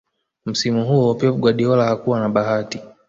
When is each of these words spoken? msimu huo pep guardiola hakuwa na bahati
msimu 0.45 0.85
huo 0.85 1.15
pep 1.15 1.35
guardiola 1.35 1.85
hakuwa 1.87 2.19
na 2.19 2.29
bahati 2.29 2.79